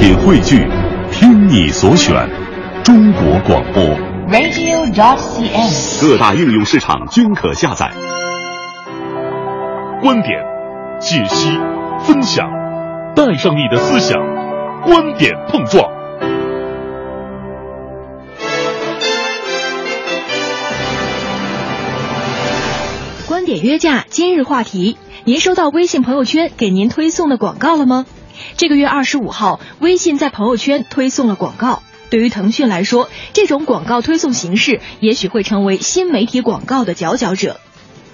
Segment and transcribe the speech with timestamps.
[0.00, 0.66] 品汇聚，
[1.12, 2.26] 听你所选，
[2.82, 3.84] 中国广播。
[4.30, 6.00] radio.dot.cn，。
[6.00, 7.92] 各大应用市场均可下载。
[10.00, 10.40] 观点、
[10.98, 11.50] 解析、
[11.98, 12.48] 分享，
[13.14, 14.18] 带上你的思想，
[14.86, 15.84] 观点碰撞。
[23.28, 28.06] 观点约架，今日话题：您收到微信朋友圈给您推送的广告了吗？
[28.56, 31.82] 这个月二十五号，微信在朋友圈推送了广告。
[32.10, 37.60] 对于腾讯来说，这种广告推送形式也许会成为新媒体广告的佼佼者。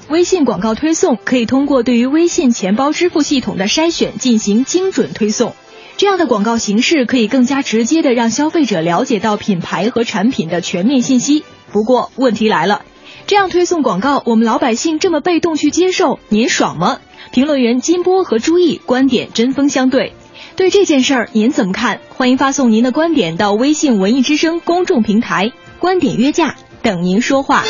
[0.09, 5.55] 微信广告推送可以通过对于微信钱包支付系统的筛选进行精准推送，
[5.97, 11.43] 这样的广告形式可以更加直接的让消费者了解到品牌和产品的全面信息。
[11.73, 12.83] 不过问题来了，
[13.27, 17.01] 这样推送广告，我们老百姓这么被动去接受，您爽吗？
[17.33, 20.13] 评论员金波和朱毅观点针锋相对。
[20.57, 22.01] 对这件事儿您怎么看？
[22.09, 27.63] 欢迎发送您的观点到微信文艺之声公众平台“观点约架”，等您说话。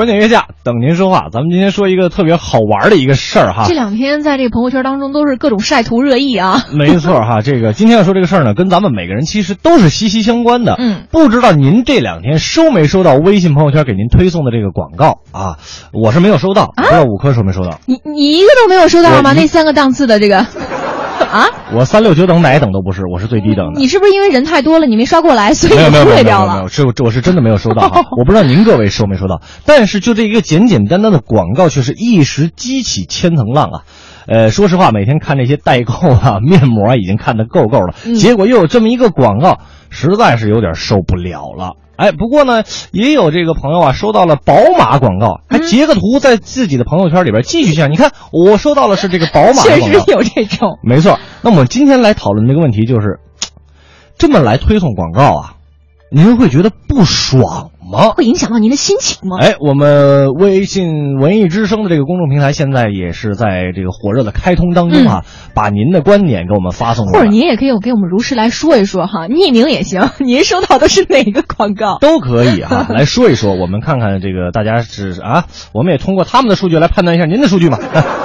[0.00, 1.26] 观点约架，等您说话。
[1.30, 3.66] 咱们今天说一个特别好玩的一个事儿哈。
[3.68, 6.64] 这两天在这个朋友圈当中都是各种晒图热议啊。
[6.72, 10.74] 没错哈，这个今天要说这个事儿呢，跟咱们每个人其实都是息息相关的。
[10.78, 15.58] 嗯，不知道您这两天收没收到微信朋友圈给您推送的这个广告啊？
[15.92, 17.78] 我是没有收到，不知道五科收没收到？
[17.84, 19.34] 你你一个都没有收到吗？
[19.34, 20.46] 那三个档次的这个
[21.30, 21.46] 啊？
[21.72, 23.80] 我三六九等哪等都不是，我是最低等的。
[23.80, 26.54] 你是不是因为人太多了，你没刷过来，所以没有没有忽没有没有略掉了？
[26.56, 33.82] 没有，是我我是真的没有收到哈， 我不知道您各位收没收到，但是就这一个简简单单的广告，却是一时激起千层浪啊。
[34.26, 41.76] 呃，说实话，每天看这些代购啊、面膜啊，已经看得够够了，嗯结果又有这么一个广告，实在是有点受不了了。
[42.00, 47.92] 哎，不过呢，也有这个朋友啊，收到了宝马广告，还嗯截个图在自己的朋友圈里边继续讲。
[47.92, 50.78] 你看，我收到的是这个宝马确广告实，有这种。
[50.82, 51.18] 没错。
[51.42, 53.20] 那我们今天来讨论这个问题，就是
[54.16, 55.54] 这么来推送广告啊，
[56.10, 58.10] 您会觉得不爽吗？
[58.16, 59.36] 会影响到您的心情吗？
[59.40, 65.24] 哎，我们微信文艺之声的这个公众平台现在也是在这个火热的开通当中啊，
[65.54, 70.10] 把您的观点给我们发送过来，或者您也可以给我们如实来说一说哈，匿名也行。
[70.18, 71.98] 您收到的是哪个广告？
[72.00, 77.78] 都可以哈、来说一说，我们看看这个大家是啊，我们也通过他们的数据来判断一下您的数据嘛。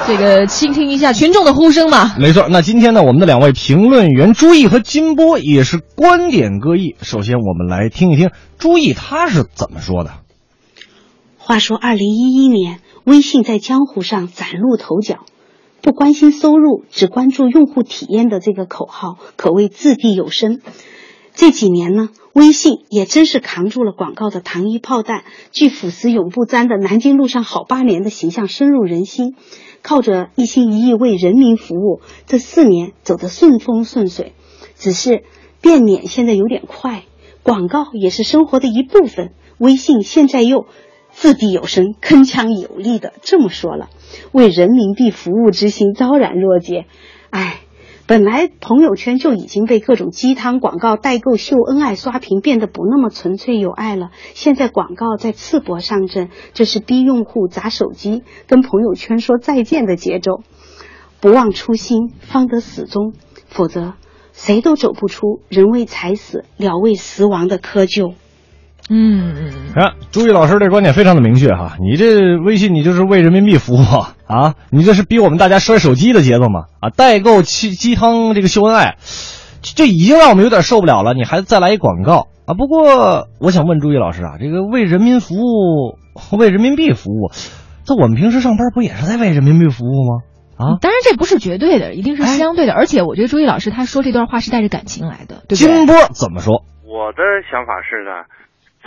[0.07, 2.15] 这个倾听一下群众的呼声嘛。
[2.19, 6.95] 没错，那今天呢，我们的两位评论员朱毅和金波也是观点各异。
[7.01, 8.29] 首先，我们来听一听
[8.59, 10.11] 朱毅他是怎么说的。
[11.37, 15.25] 话说，二零一一年，微信在江湖上崭露头角，
[15.81, 20.59] 不关心收入，只关注用户体验的这个口号可谓掷地有声。
[21.33, 25.23] 这几年呢，微信也真是扛住了广告的糖衣炮弹，
[25.53, 29.37] 拒腐蚀永不沾的南京路上好八年的形象深入人心，
[29.81, 34.33] 靠着一心一意为人民服务，这四年走得顺风顺水。
[34.75, 35.23] 只是
[35.61, 37.05] 变脸现在有点快，
[37.41, 39.31] 广告也是生活的一部分。
[39.57, 40.65] 微信现在又
[41.13, 43.89] 掷地有声、铿锵有力的这么说了，
[44.33, 46.85] 为人民币服务之心昭然若揭。
[47.29, 47.61] 哎，
[48.07, 60.43] 本来朋友圈就已经被各种鸡汤广告、代购秀恩爱刷屏变得不那么纯粹有爱了，现在广告在赤膊上阵，这是逼用户砸手机、跟朋友圈说再见的节奏。
[61.19, 63.13] 不忘初心，方得始终，
[63.47, 63.95] 否则
[64.33, 68.13] 谁都走不出“人为财死，鸟为食亡”的窠臼。
[68.87, 76.65] 嗯，啊，朱毅老师这观点非常的明确哈，你这微信你就是为人民币服务啊啊，你这是逼我们大家摔手机的节奏吗？
[76.79, 78.97] 啊，代购鸡鸡汤这个秀恩爱，
[79.63, 82.53] 这这已经让我们有点受不了了，你还再来一广告啊？
[82.53, 85.97] 不过我想问朱毅老师啊，这个为人民服务，
[86.37, 87.31] 为人民币服务，
[87.85, 90.21] 这我们平时上班不也是在为人民币服务吗？
[90.57, 92.73] 啊，当然这不是绝对的，一定是相对的。
[92.73, 95.67] 而且我觉得朱毅老师他说这段话是带着感情来的，对不对？
[95.67, 96.63] 金波怎么说？
[96.85, 97.19] 我的
[97.51, 98.23] 想法是呢，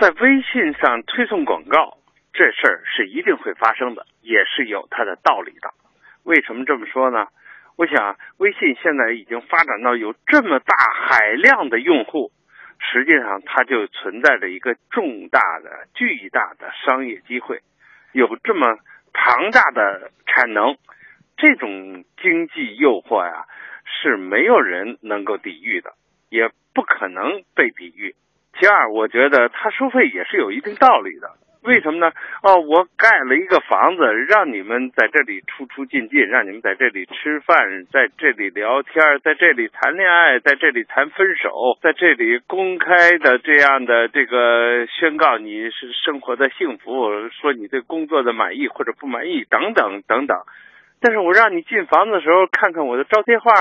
[0.00, 1.98] 在微信上推送广告
[2.32, 5.72] 这事儿是一定会发生的，也是有它的道理的。
[6.22, 7.26] 为什么这么说呢？
[7.76, 12.30] 我想微信现在已经发展到有这么大海量的用户，
[12.78, 17.60] 实际上它就存在着一个重大的、巨大的商业机会，
[18.12, 18.78] 有这么
[19.12, 20.76] 庞大的产能，
[21.36, 23.46] 这种经济诱惑呀、
[23.84, 25.94] 是没有人能够抵御的，
[26.28, 28.14] 也不可能被抵御。
[28.58, 31.30] 其二，我觉得他收费也是有一定道理的。
[31.64, 32.12] 为什么呢？
[32.42, 50.38] 哦，我盖了一个房子，让你们在这里出出进进，让你们在这里吃饭，在这里聊天，在这里谈恋爱，在这里谈分手，在这里公开的这样的这个宣告你是生活的幸福，说你对工作的满意或者不满意，等等等等。
[51.00, 53.52] 但是我让你进房子的时候看看我的招贴画，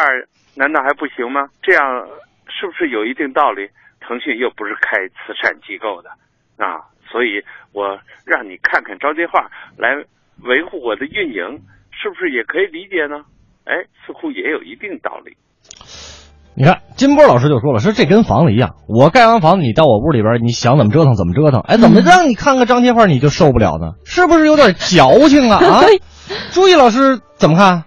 [0.55, 1.49] 难道还不行吗？
[1.63, 2.07] 这样
[2.47, 3.67] 是不是有一定道理？
[3.99, 6.09] 腾讯又不是开慈善机构的
[6.57, 9.95] 啊，所以我让你看看招贴画来
[10.43, 11.61] 维护我的运营，
[11.91, 13.25] 是不是也可以理解呢？
[13.65, 13.73] 哎，
[14.05, 15.35] 似乎也有一定道理。
[16.55, 21.59] 你看，金波老师就说了，说这跟房子一样，我盖完房子，你到我屋里边，你想怎么折腾怎么折腾。
[21.61, 23.93] 哎，怎么让你看个张贴画你就受不了呢？
[24.05, 25.83] 是不是有点矫情了啊？
[26.51, 27.83] 朱毅老师怎么看？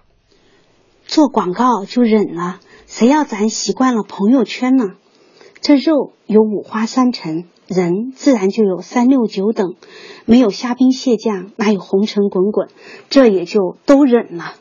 [1.04, 4.84] 做广告就忍了，谁要咱习惯了朋友圈呢？
[5.60, 9.74] 这肉有五花三层，人自然就有三六九等，
[10.24, 12.68] 没有虾兵蟹将，哪有红尘滚滚？
[13.10, 14.54] 这也就都忍了。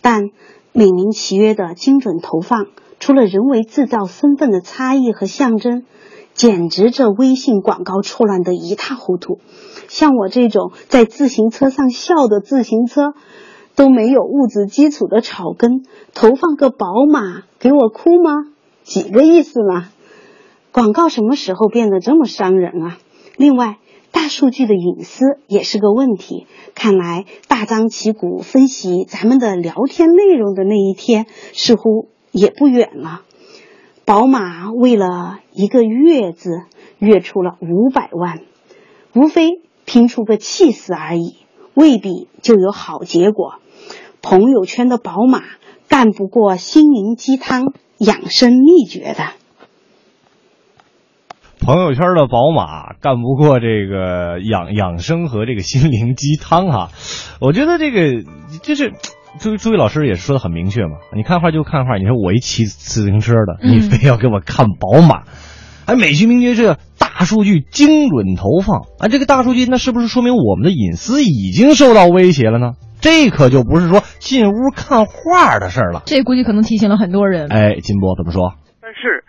[0.00, 0.30] 但
[0.72, 2.66] 美名其曰的精准投放。
[2.98, 5.84] 除了人为制造身份的差异和象征，
[6.32, 9.38] 简直这微信广告错乱的一塌糊涂。
[9.88, 13.12] 像我这种在自行车上笑的自行车，
[13.74, 18.32] 都没有物质基础的草根，投放个宝马给我哭吗？
[18.82, 19.88] 几个意思呢？
[20.76, 22.98] 广告什么时候变得这么伤人啊？
[23.38, 23.78] 另外，
[24.12, 26.46] 大数据的隐私也是个问题。
[26.74, 31.24] 看来大张旗鼓分析咱们的聊天内容的那一天，
[31.54, 32.08] 似乎。
[32.30, 33.22] 也不远了，
[34.04, 36.50] 宝马为了一个“月”字，
[36.98, 38.40] 月出了五百万，
[39.14, 41.36] 无非拼出个气势而已，
[41.72, 43.54] 未必就有好结果。
[44.20, 45.44] 朋友圈的宝马
[45.88, 49.32] 干不过心灵鸡汤养生秘诀的，
[51.66, 56.90] 朋友圈的宝马干不过这个养养生和这个心灵鸡汤哈。
[57.42, 58.24] 我觉得这个
[58.62, 58.94] 就是。
[59.38, 65.24] 朱朱毅老师也说的很明确嘛，你看画就看画，你说我一骑自行车的，你非要给我看宝马，
[65.84, 72.76] 哎美其名曰是大数据精准投放啊，这个大数据那是不是说明我们的隐私已经受到威胁了呢？
[73.02, 76.00] 这可就不是说进屋看画的事儿了。
[76.06, 77.52] 这估计可能提醒了很多人。
[77.52, 78.54] 哎，金波怎么说？
[78.80, 79.22] 但是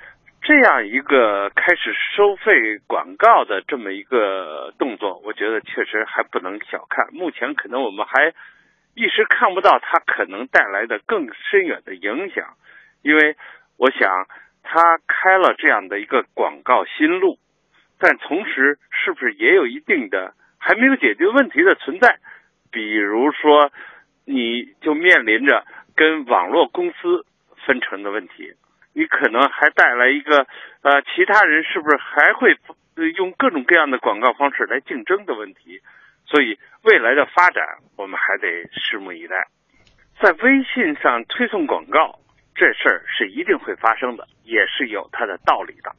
[0.48, 7.10] 这样一个开始收费广告的这么一个动作，我觉得确实还不能小看。
[7.12, 8.34] 目前可能我们还。
[8.96, 12.56] 一时看不到它可能带来的更深远的影响，
[13.04, 13.36] 因为
[13.78, 14.26] 我想
[14.64, 17.38] 他开了这样的一个广告新路，
[18.00, 22.18] 但同时是不是也有一定的还没有解决问题的存在？
[22.72, 23.70] 比如说，
[24.26, 25.64] 你就面临着
[25.96, 27.24] 跟网络公司
[27.68, 28.54] 分成的问题，
[28.98, 30.50] 你可能还带来一个
[30.82, 32.58] 呃，其他人是不是还会
[33.16, 35.86] 用各种各样的广告方式来竞争的问题？
[36.26, 37.64] 所以未来的发展，
[37.96, 39.36] 我们还得拭目以待。
[40.20, 42.18] 在微信上推送广告，
[42.56, 45.92] 这事儿是一定会发生的，也是有它的道理的。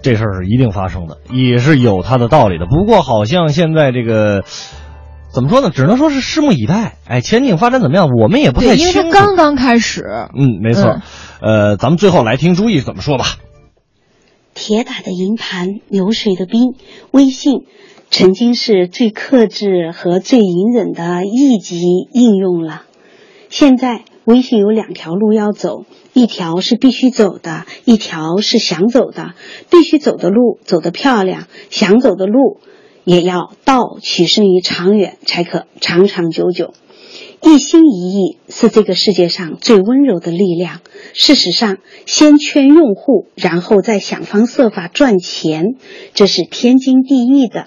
[0.00, 2.66] 这事儿是一定发生的，也是有它的道理的。
[2.66, 4.42] 不过，好像现在这个
[5.32, 5.70] 怎么说呢？
[5.70, 6.98] 只能说是拭目以待。
[7.08, 8.98] 哎，前景发展怎么样，我们也不太清楚。
[8.98, 10.04] 因为它刚刚开始。
[10.36, 11.00] 嗯，没错。
[11.40, 13.24] 呃，咱们最后来听朱毅怎么说吧。
[14.54, 16.74] 铁打的营盘流水的兵，
[17.10, 17.64] 微信。
[18.10, 21.80] 曾经是最克制和最隐忍的一级
[22.12, 22.82] 应用了，
[23.48, 29.32] 现在微信有两条路要走，一条是必须走的，一条是想走的。
[29.70, 32.60] 必须走的路走得漂亮，想走的路
[33.04, 36.74] 也要道取胜于长远，才可长长久久。
[37.44, 40.80] 一心一意是这个世界上最温柔的力量。
[41.12, 45.74] 事实上，先圈用户，然后再想方设法赚钱，
[46.14, 47.66] 这是天经地义的。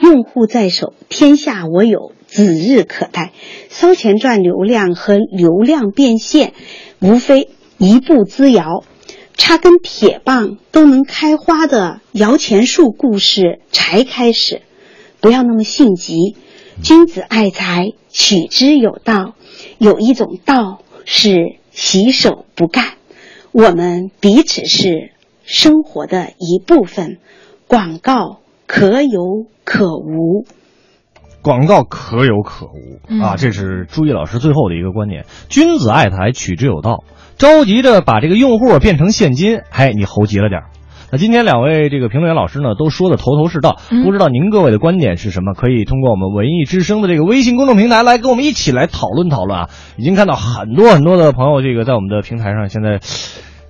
[0.00, 3.32] 用户在手，天下我有，指日可待。
[3.68, 6.54] 烧钱赚流量和流量变现，
[7.00, 8.84] 无非一步之遥。
[9.36, 14.62] 插根铁棒都能开花的摇钱树故事才开始。
[15.20, 16.36] 不要那么性急。
[16.82, 19.34] 君子爱财，取之有道。
[19.78, 22.94] 有一种道是洗手不干。
[23.52, 25.12] 我们彼此是
[25.44, 27.18] 生活的一部分。
[27.66, 28.40] 广告。
[28.72, 30.46] 可有可无，
[31.42, 33.34] 广告可有可无啊！
[33.36, 37.02] 这是朱毅老师最后的一个观点：君子爱财，取之有道。
[37.36, 40.62] 着急着把这个用户变成现金，哎，你猴急了点
[41.12, 43.78] 那今天两位这个评论员老师呢，都说的头头是道。
[44.04, 45.54] 不知道您各位的观点是什么？
[45.54, 49.68] 可以通过我们文艺之声的这个微信公众平台来跟我们一起来讨论讨论啊！
[49.96, 53.00] 已经看到很多很多的朋友，这个在我们的平台上现在。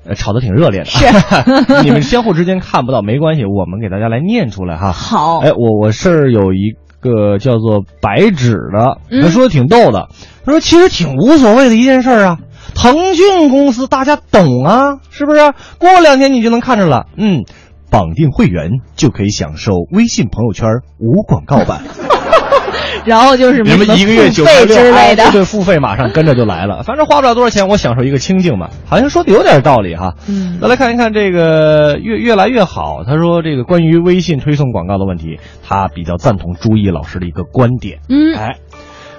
[0.02, 1.04] 呃，吵得挺热烈的，是
[1.84, 4.92] 你们相互之间看不到没关系，我们给大家来念出来哈。
[4.92, 10.08] 好，哎，我我是有一个叫做白纸的，他说的挺逗的，
[10.46, 12.38] 他说其实挺无所谓的一件事啊。
[12.80, 15.52] 腾讯公司大家懂啊，是不是？
[15.78, 17.44] 过两天你就能看着了，嗯，
[17.90, 20.66] 绑定会员就可以享受微信朋友圈
[20.98, 21.82] 无广告版。
[23.04, 30.14] 然后就是你们一个月九十六之类的，对付费马上跟着就来了，反正花不了多少钱，我享受一个清静嘛，好像说的有点道理哈。
[30.26, 37.98] 嗯，再来看一看这个越越来越好，他说这个关于微信推送广告的问题，他比较赞同朱毅老师的一个观点。
[38.08, 38.56] 嗯，哎。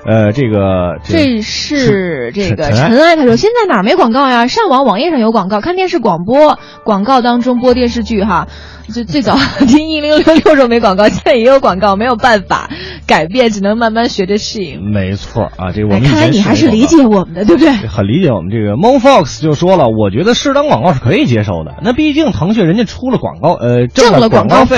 [0.05, 4.48] 呃，这个这是这个尘埃，他说现在哪儿没广告呀？
[4.48, 8.48] 上网网页上有广告，看电视广播广告当中播电视剧哈。
[8.93, 12.70] 就最早听一零六六时候没广告，现在也有广告，没有办法
[13.08, 14.91] 改变，只能慢慢学着适应。
[14.91, 17.72] 没错啊，这个我们看来你还是理解我们的，对不对？
[17.72, 18.74] 很理解我们这个。
[18.74, 21.75] Mon Fox 就说了，我觉得适当广告是可以接受的。
[21.84, 24.77] 那毕竟腾讯人家出了广告，呃，挣了广告费。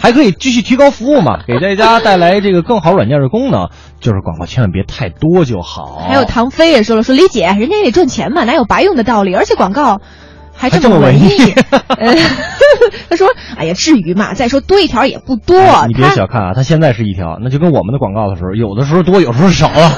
[0.00, 1.40] 还可以继续提高服务嘛？
[1.46, 3.68] 给大家带来这个更好软件的功能，
[4.00, 5.96] 就是广告千万别太多就好。
[6.08, 9.34] 还有唐飞也说了，说李姐，人家也得赚钱嘛，哪有白用的道理？
[9.34, 10.00] 而且广告
[10.54, 11.54] 还这么文艺。
[13.10, 13.26] 他说
[13.56, 14.34] ：“哎呀，至于嘛？
[14.34, 15.58] 再说多一条也不多。
[15.86, 19.92] 你别小看啊，他现在是一条，那就跟我们的广告的时候，有的时候多，有时候少啊。”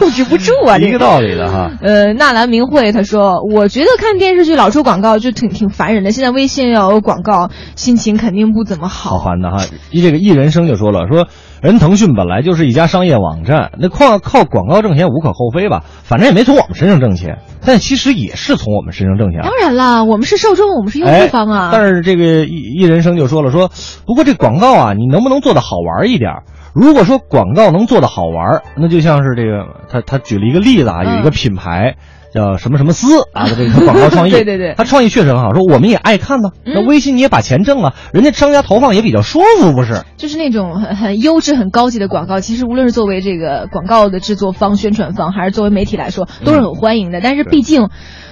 [0.10, 1.70] 控制不住啊，一个道理的哈。
[1.82, 6.10] 呃，纳兰明慧他说：“我觉得看电视剧老出广告就挺挺烦人的。
[6.10, 9.66] 现在微信要有广告，心情肯定不怎么好。”好烦的哈。
[9.90, 11.28] 一这个一人生就说了，说
[11.60, 15.84] 人腾讯本来就是一家商业网站，那靠靠广告挣钱无可厚非吧？
[16.02, 19.42] 反正也没从我们身上挣钱，但其实也是从我们身上挣钱。
[19.42, 21.68] 当然啦，我们是受众，我们是用户方啊。
[21.72, 23.70] 但是这个一一人生就说了，说
[24.06, 26.30] 不过这广告啊，你能不能做的好玩一点？
[26.74, 31.96] 如果说广告能做的好玩，那就像是这个，他他举了一个例子啊，有一个品牌
[32.32, 36.50] 叫什么什么丝啊的这个广告创意， 对对对，他创意确实很好，说我们也爱看呢。
[36.64, 40.04] 那微信你也把钱挣了，人家商家投放也比较舒服，不是？
[40.16, 47.20] 就是那种很很优质、很高级的广告，其实无论是作为这个广告的制作方、宣传方，还是作为媒体来说，都是很欢迎的。
[47.20, 47.88] 但是毕竟。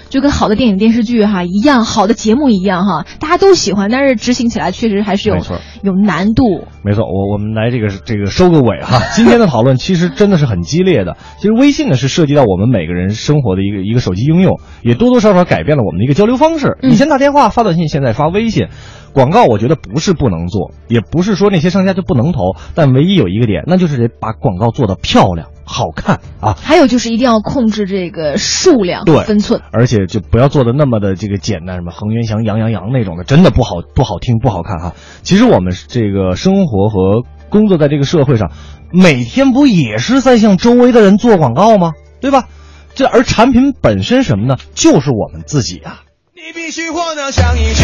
[0.08, 5.36] 就跟好的电影电视剧哈一样，好的节目一样哈，大家都喜欢，但是执行起来确实还是有
[5.82, 6.66] 有难度。
[6.82, 9.00] 没错，我我们来这个这个收个尾哈。
[9.14, 11.16] 今天的讨论其实真的是很激烈的。
[11.36, 16.78] 其实微信呢是涉及到我们每个人生活的一个一个手机应用，也多多少少改变了我们的一个交流方式。
[16.82, 18.68] 以前打电话发短信，现在发微信。
[19.12, 25.48] 广告我觉得不是不能做，也不是说那些商家就不能投，但唯一有一个点，那就是得把广告做得漂亮。
[25.68, 26.56] 好看啊！
[26.60, 34.94] 还有就是一定要控制这个数量、对分寸，而且就不要做的那么的这个简单，什么恒源祥、杨洋洋那种的，真的不好不好听不好看哈。
[35.22, 38.50] 其实我们这个生活和工作在这个社会上，
[38.92, 41.92] 每天不也是在向周围的人做广告吗？
[42.20, 42.48] 对吧？
[42.94, 44.56] 这而产品本身什么呢？
[44.74, 46.02] 就是我们自己啊。
[46.34, 47.82] 你必须活得像一只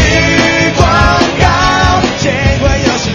[0.75, 0.87] 广
[1.39, 3.14] 告，谁会有时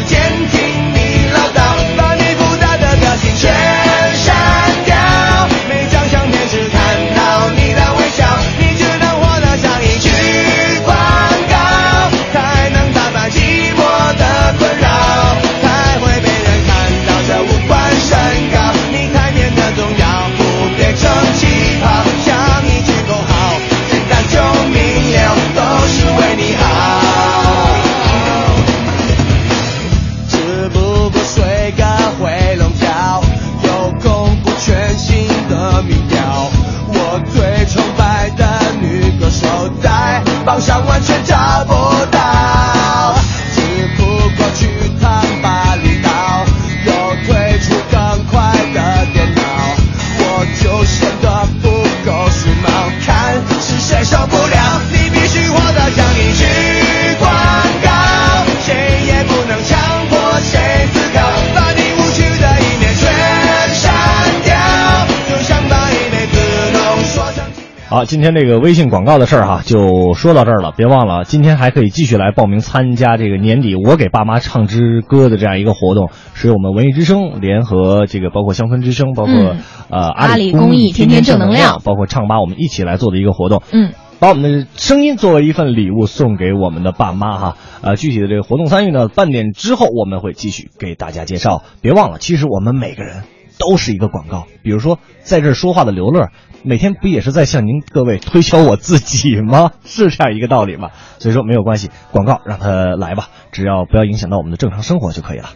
[68.00, 70.72] 好，今天这个微信广告的事儿哈，就说到这儿了。
[70.74, 79.34] 别忘了，今天还可以继续来报名参加这个年底我给爸妈唱支歌的这样一个活动，是由我们文艺之声联合这个包括乡村之声，包括
[79.90, 83.62] 呃阿里公益天天正能量，包括唱吧，我们一起来做的一个活动。
[83.70, 87.56] 嗯，把我们的声音作为一份礼物送给我们的爸妈哈。
[87.82, 91.64] 呃，具体的这个活动参与呢，半点之后我们会继续给大家介绍。
[91.82, 93.24] 别忘了，其实我们每个人
[93.60, 94.46] 都是一个广告。
[94.64, 96.30] 比如说在这说话的刘乐。
[96.62, 99.70] 每天不也是在向您各位推销我自己吗？
[99.82, 100.90] 是这样一个道理吗？
[101.18, 105.48] 所以说没有关系，广告让他来吧，只要不要影响到我们的正常生活就可以了。